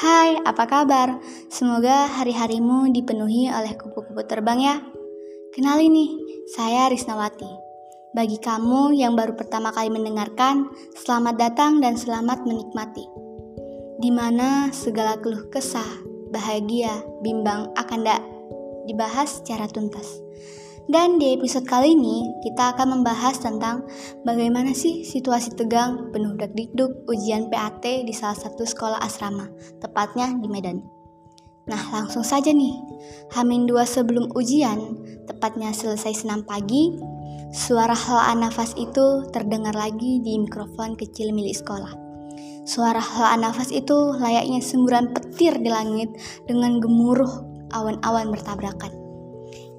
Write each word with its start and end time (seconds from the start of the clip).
Hai, 0.00 0.40
apa 0.40 0.64
kabar? 0.64 1.20
Semoga 1.52 2.08
hari-harimu 2.08 2.88
dipenuhi 2.96 3.52
oleh 3.52 3.76
kupu-kupu 3.76 4.24
terbang 4.24 4.56
ya. 4.56 4.76
Kenali 5.52 5.92
nih, 5.92 6.10
saya 6.48 6.88
Risnawati. 6.88 7.50
Bagi 8.16 8.40
kamu 8.40 8.96
yang 8.96 9.12
baru 9.12 9.36
pertama 9.36 9.68
kali 9.68 9.92
mendengarkan, 9.92 10.72
selamat 10.96 11.36
datang 11.36 11.76
dan 11.84 12.00
selamat 12.00 12.48
menikmati. 12.48 13.04
Di 14.00 14.08
mana 14.08 14.72
segala 14.72 15.20
keluh 15.20 15.52
kesah, 15.52 15.88
bahagia, 16.32 17.04
bimbang 17.20 17.68
akan 17.76 18.00
da 18.00 18.16
dibahas 18.88 19.44
secara 19.44 19.68
tuntas. 19.68 20.24
Dan 20.90 21.22
di 21.22 21.38
episode 21.38 21.70
kali 21.70 21.94
ini 21.94 22.26
kita 22.42 22.74
akan 22.74 22.98
membahas 22.98 23.38
tentang 23.38 23.86
bagaimana 24.26 24.74
sih 24.74 25.06
situasi 25.06 25.54
tegang 25.54 26.10
penuh 26.10 26.34
dak-dikduk 26.34 27.06
ujian 27.06 27.46
PAT 27.46 28.02
di 28.02 28.10
salah 28.10 28.34
satu 28.34 28.66
sekolah 28.66 28.98
asrama, 28.98 29.46
tepatnya 29.78 30.34
di 30.34 30.50
Medan. 30.50 30.82
Nah 31.70 31.78
langsung 31.94 32.26
saja 32.26 32.50
nih, 32.50 32.74
Hamin 33.38 33.70
dua 33.70 33.86
sebelum 33.86 34.34
ujian, 34.34 34.98
tepatnya 35.30 35.70
selesai 35.70 36.26
senam 36.26 36.42
pagi, 36.42 36.98
suara 37.54 37.94
hala 37.94 38.34
nafas 38.34 38.74
itu 38.74 39.30
terdengar 39.30 39.78
lagi 39.78 40.18
di 40.26 40.42
mikrofon 40.42 40.98
kecil 40.98 41.30
milik 41.30 41.54
sekolah. 41.54 41.94
Suara 42.66 42.98
hala 42.98 43.38
nafas 43.38 43.70
itu 43.70 44.10
layaknya 44.18 44.58
semburan 44.58 45.14
petir 45.14 45.54
di 45.54 45.70
langit 45.70 46.10
dengan 46.50 46.82
gemuruh 46.82 47.46
awan-awan 47.70 48.34
bertabrakan. 48.34 48.99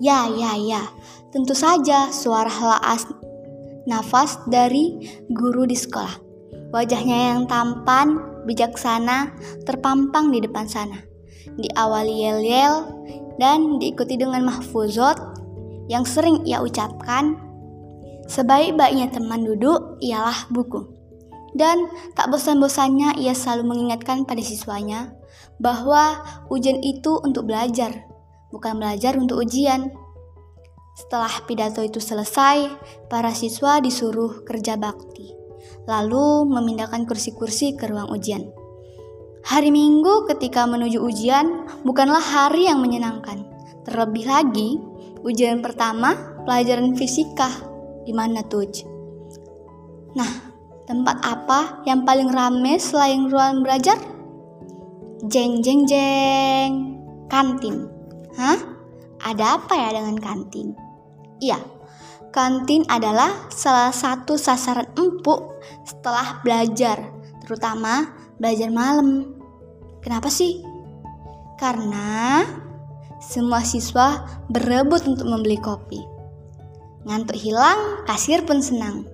Ya, 0.00 0.24
ya, 0.32 0.56
ya. 0.56 0.82
Tentu 1.28 1.52
saja 1.52 2.08
suara 2.08 2.48
helaas 2.48 3.04
nafas 3.84 4.40
dari 4.48 4.96
guru 5.28 5.68
di 5.68 5.76
sekolah. 5.76 6.16
Wajahnya 6.72 7.36
yang 7.36 7.44
tampan, 7.44 8.16
bijaksana, 8.48 9.36
terpampang 9.68 10.32
di 10.32 10.40
depan 10.40 10.64
sana. 10.64 11.04
Diawali 11.60 12.14
yel-yel 12.24 12.74
dan 13.36 13.76
diikuti 13.76 14.16
dengan 14.16 14.48
mahfuzot 14.48 15.20
yang 15.92 16.08
sering 16.08 16.46
ia 16.48 16.64
ucapkan. 16.64 17.36
Sebaik-baiknya 18.30 19.10
teman 19.10 19.42
duduk 19.42 19.98
ialah 20.00 20.46
buku. 20.48 20.86
Dan 21.50 21.90
tak 22.14 22.30
bosan-bosannya 22.30 23.18
ia 23.18 23.34
selalu 23.34 23.74
mengingatkan 23.74 24.22
pada 24.22 24.38
siswanya 24.38 25.10
bahwa 25.58 26.22
ujian 26.46 26.78
itu 26.78 27.18
untuk 27.26 27.50
belajar, 27.50 28.06
bukan 28.50 28.78
belajar 28.78 29.16
untuk 29.16 29.42
ujian. 29.42 29.90
Setelah 30.98 31.32
pidato 31.48 31.80
itu 31.80 32.02
selesai, 32.02 32.68
para 33.08 33.32
siswa 33.32 33.80
disuruh 33.80 34.44
kerja 34.44 34.76
bakti, 34.76 35.32
lalu 35.88 36.44
memindahkan 36.44 37.08
kursi-kursi 37.08 37.78
ke 37.78 37.88
ruang 37.88 38.12
ujian. 38.12 38.52
Hari 39.40 39.72
Minggu 39.72 40.28
ketika 40.28 40.68
menuju 40.68 41.00
ujian 41.00 41.64
bukanlah 41.88 42.20
hari 42.20 42.68
yang 42.68 42.84
menyenangkan. 42.84 43.48
Terlebih 43.88 44.28
lagi, 44.28 44.76
ujian 45.24 45.64
pertama 45.64 46.12
pelajaran 46.44 46.92
fisika. 46.92 47.48
Di 48.04 48.12
mana 48.12 48.44
tuh? 48.44 48.68
Nah, 50.12 50.30
tempat 50.84 51.16
apa 51.24 51.80
yang 51.88 52.04
paling 52.04 52.28
ramai 52.28 52.76
selain 52.76 53.32
ruang 53.32 53.64
belajar? 53.64 53.96
Jeng 55.24 55.64
jeng 55.64 55.88
jeng, 55.88 57.00
kantin. 57.32 57.99
Hah? 58.38 58.58
Ada 59.20 59.60
apa 59.60 59.74
ya 59.76 59.88
dengan 60.00 60.16
kantin? 60.16 60.72
Iya, 61.40 61.60
kantin 62.32 62.86
adalah 62.88 63.50
salah 63.52 63.92
satu 63.92 64.38
sasaran 64.38 64.88
empuk 64.96 65.60
setelah 65.84 66.40
belajar, 66.40 67.10
terutama 67.44 68.12
belajar 68.40 68.72
malam. 68.72 69.36
Kenapa 70.00 70.32
sih? 70.32 70.64
Karena 71.60 72.40
semua 73.20 73.60
siswa 73.60 74.24
berebut 74.48 75.04
untuk 75.04 75.28
membeli 75.28 75.60
kopi. 75.60 76.00
Ngantuk 77.04 77.36
hilang, 77.36 78.04
kasir 78.08 78.40
pun 78.48 78.64
senang. 78.64 79.04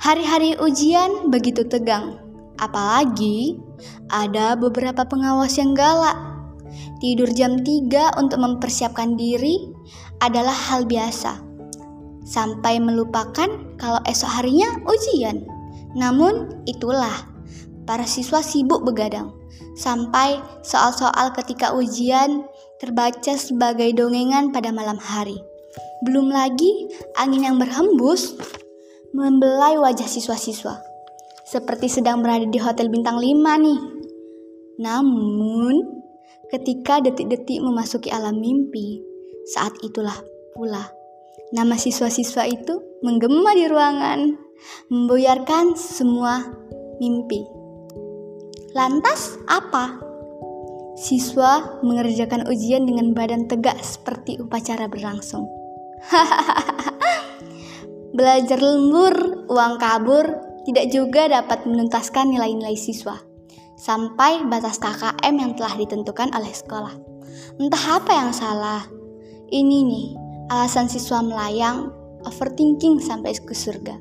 Hari-hari 0.00 0.56
ujian 0.60 1.32
begitu 1.32 1.64
tegang, 1.64 2.20
apalagi 2.60 3.60
ada 4.12 4.56
beberapa 4.56 5.04
pengawas 5.08 5.56
yang 5.56 5.72
galak 5.72 6.16
Tidur 7.00 7.30
jam 7.32 7.60
3 7.60 8.20
untuk 8.20 8.38
mempersiapkan 8.38 9.16
diri 9.16 9.70
adalah 10.20 10.54
hal 10.54 10.84
biasa. 10.84 11.40
Sampai 12.26 12.78
melupakan 12.78 13.48
kalau 13.80 14.00
esok 14.06 14.30
harinya 14.30 14.68
ujian. 14.86 15.42
Namun 15.96 16.62
itulah, 16.68 17.26
para 17.88 18.06
siswa 18.06 18.38
sibuk 18.44 18.86
begadang. 18.86 19.34
Sampai 19.74 20.38
soal-soal 20.60 21.32
ketika 21.34 21.74
ujian 21.74 22.44
terbaca 22.78 23.34
sebagai 23.34 23.90
dongengan 23.96 24.54
pada 24.54 24.70
malam 24.70 25.00
hari. 25.00 25.40
Belum 26.06 26.30
lagi 26.30 26.88
angin 27.18 27.44
yang 27.44 27.56
berhembus 27.58 28.36
membelai 29.10 29.76
wajah 29.76 30.06
siswa-siswa. 30.06 30.80
Seperti 31.44 31.90
sedang 31.90 32.22
berada 32.22 32.46
di 32.46 32.58
hotel 32.62 32.86
bintang 32.92 33.18
5 33.18 33.26
nih. 33.66 33.80
Namun, 34.80 35.99
Ketika 36.50 36.98
detik-detik 36.98 37.62
memasuki 37.62 38.10
alam 38.10 38.42
mimpi, 38.42 38.98
saat 39.54 39.70
itulah 39.86 40.18
pula 40.50 40.82
nama 41.54 41.78
siswa-siswa 41.78 42.42
itu 42.50 42.74
menggema 43.06 43.54
di 43.54 43.70
ruangan, 43.70 44.34
membuyarkan 44.90 45.78
semua 45.78 46.42
mimpi. 46.98 47.46
Lantas 48.74 49.38
apa? 49.46 50.02
Siswa 50.98 51.78
mengerjakan 51.86 52.42
ujian 52.50 52.82
dengan 52.82 53.14
badan 53.14 53.46
tegak 53.46 53.78
seperti 53.86 54.42
upacara 54.42 54.90
berlangsung. 54.90 55.46
Belajar 58.18 58.58
lembur, 58.58 59.46
uang 59.46 59.78
kabur, 59.78 60.26
tidak 60.66 60.90
juga 60.90 61.30
dapat 61.30 61.62
menuntaskan 61.62 62.34
nilai-nilai 62.34 62.74
siswa 62.74 63.29
sampai 63.80 64.44
batas 64.44 64.76
KKM 64.76 65.34
yang 65.40 65.56
telah 65.56 65.72
ditentukan 65.80 66.28
oleh 66.36 66.52
sekolah. 66.52 66.92
Entah 67.56 67.84
apa 67.96 68.12
yang 68.12 68.30
salah. 68.36 68.84
Ini 69.48 69.78
nih, 69.88 70.08
alasan 70.52 70.92
siswa 70.92 71.24
melayang, 71.24 71.88
overthinking 72.28 73.00
sampai 73.00 73.32
ke 73.32 73.56
surga. 73.56 73.96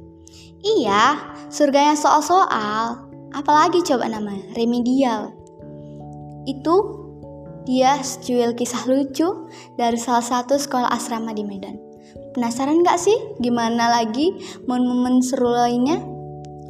Iya, 0.60 1.16
surganya 1.48 1.96
soal-soal. 1.96 3.08
Apalagi 3.32 3.80
coba 3.88 4.12
namanya, 4.12 4.44
remedial. 4.60 5.32
Itu 6.44 7.00
dia 7.64 8.04
secuil 8.04 8.58
kisah 8.60 8.84
lucu 8.90 9.48
dari 9.80 9.96
salah 9.96 10.26
satu 10.26 10.60
sekolah 10.60 10.92
asrama 10.92 11.32
di 11.32 11.48
Medan. 11.48 11.80
Penasaran 12.36 12.84
gak 12.84 13.00
sih 13.00 13.16
gimana 13.40 13.90
lagi 13.90 14.36
momen-momen 14.68 15.24
seru 15.24 15.50
lainnya? 15.50 16.02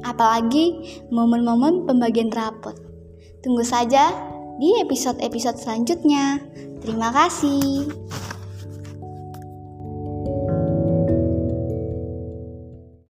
Apalagi 0.03 1.00
momen-momen 1.12 1.84
pembagian 1.84 2.31
rapot. 2.31 2.88
Tunggu 3.39 3.63
saja 3.63 4.11
di 4.59 4.75
episode-episode 4.83 5.57
selanjutnya. 5.59 6.44
Terima 6.83 7.11
kasih. 7.16 7.88